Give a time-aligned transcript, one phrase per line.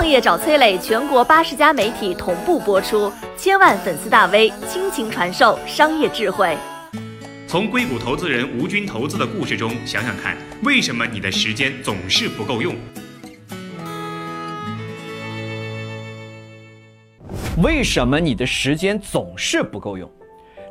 [0.00, 6.56] 创业找崔磊，全国八十家媒体同步播出，千万粉丝大 V 倾情传授商业智慧。
[7.46, 12.74] 从硅谷投资人吴军投资的故事中想想看，为什么你的时间总是不够用？
[17.62, 20.10] 为什么你的时间总是不够用？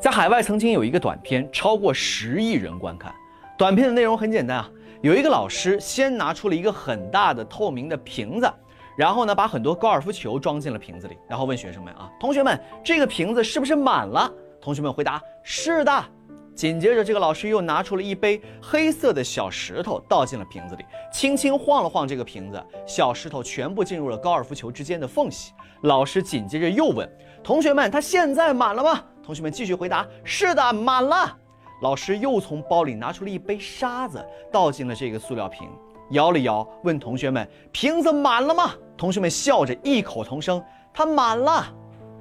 [0.02, 3.14] 在海外曾经有一个短片，超过十亿人观看。
[3.60, 4.68] 短片的内容很简单啊，
[5.04, 8.52] 有一个老师先拿出了一个很大的透明的瓶子，
[9.00, 14.30] 然后呢把很多高尔夫球装进了瓶子里，然后问学生们啊，同学们，这个瓶子是不是满了？
[14.60, 16.06] 同学们回答是的。
[16.54, 25.54] 紧接着，这个老师又拿出了一杯黑色的小石头，倒进了瓶子里，轻轻晃了晃这个瓶子，小石头全部进入了高尔夫球之间的缝隙。
[25.84, 27.10] 老师紧接着又问
[27.42, 31.34] 同学们：“他现在满了吗？”同学们继续回答：“是的，满了。”
[31.82, 35.70] 老师又从包里拿出了一杯沙子，倒进了这个塑料瓶，
[36.12, 41.66] 摇了摇，问同学们：“瓶子满了吗？”同学们笑着异口同声：“它满了。”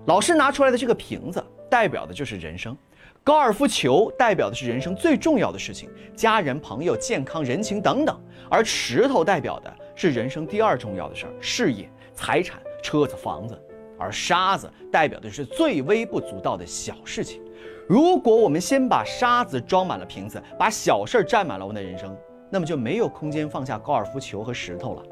[0.07, 2.77] 老师拿出来的这个瓶子，代表的就是人生。
[3.25, 8.15] 高尔夫球代表的是人生最重要的事情，家人、朋友、健康、人情等等；
[8.49, 13.55] 而石头代表的是人生第二重要的事儿，事业、财产、车子、房子；
[13.99, 17.43] 而沙子代表的是最微不足道的小事情。
[17.87, 22.17] 如果我们先把沙子装满了瓶子，把小事儿占满了我们的人生，
[22.51, 25.03] 那么就没有空间放下高尔夫球和石头了。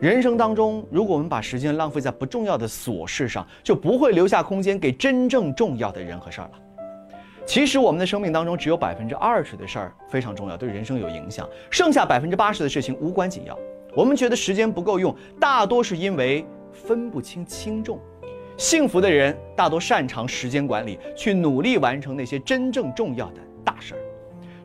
[0.00, 6.50] 人生当中，如果我们把时间浪费在不重要的琐事上，就不会留下空间给真正重要的人和事儿了。
[7.46, 13.58] 其实我们的生命当中只有百分之二十的事儿非常重要，对人生有影响，剩下百分之八十的事情无关紧要。
[13.94, 17.98] 我们觉得时间不够用，大多是因为分不清轻重。
[18.56, 24.00] 幸福的人大多擅长时间管理，去努力完成那些真正重要的大事儿。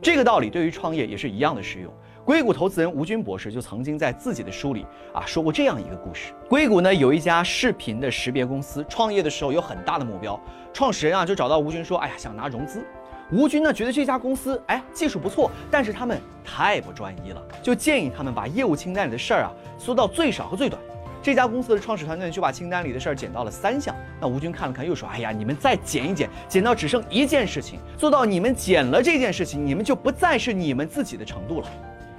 [0.02, 1.92] 这个道理对于创业也是一样的适用。
[2.24, 10.38] 硅谷投资人吴军博士就曾经在自己的书里啊说过这样一个故事：硅谷呢有一家视频的识别公司，创业的时候有很大的目标，
[10.72, 12.84] 创始人啊就找到吴军说：“哎呀，想拿融资。”
[13.32, 20.80] 吴军呢觉得这家公司哎技术不错，但是他们太不专一了，就建议他们把业务清单里的事儿啊缩到最少和最短。
[21.22, 23.94] 这家公司的创始团队就把清单里的事儿减到了三项。
[24.20, 31.68] 那吴军看了看，又说：“哎呀，你们再减一减，减到只剩一件事情，做到你们减了这件事情，你们就不再是你们自己的程度了。”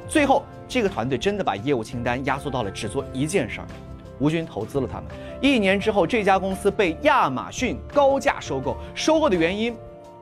[0.09, 3.67] 最后，这个团队真的把业务清单压缩到了只做一件事儿。
[4.19, 5.05] 吴军投资了他们，
[5.41, 8.75] 一年之后，这家公司被亚马逊高价收购。
[8.93, 9.75] 收购的原因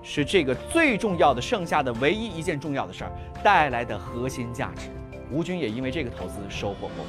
[0.04, 3.12] 是这个最重要的、剩下的唯一一件重要的事儿
[3.44, 4.90] 带来的核心价值。
[5.32, 7.06] 吴军也因为这个投资收获颇丰。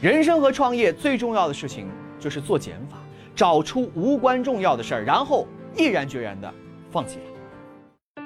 [0.00, 1.88] 人生和创业最重要的事情
[2.20, 2.98] 就是做减法，
[3.38, 6.52] 找出无关重要的事儿，然后毅然决然地
[6.90, 8.22] 放弃它。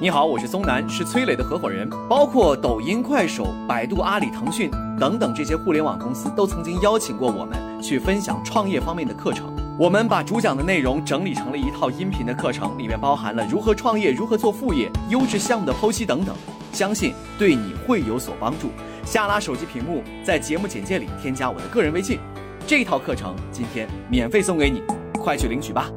[0.00, 1.88] 你好，我是松南，是崔磊的合伙人。
[2.08, 4.68] 包括抖音、快手、百度、阿里、腾讯
[4.98, 9.54] 等等这些互联网公司，都曾经邀请过我们去分享创业方面的课程。
[9.78, 16.34] 我们把主讲的内容整理成了一套音频的课程，里面包含了如何创业、如何做副业、优质项目的剖析等等，
[16.72, 18.70] 相信对你会有所帮助。
[19.04, 22.18] 下拉手机屏幕，在节目简介里添加我的个人微信，
[22.66, 24.82] 这套课程今天免费送给你，
[25.18, 25.90] 快去领取吧。